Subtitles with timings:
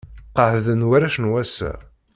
[0.35, 1.71] Qeḥḍen warrac n wass-a.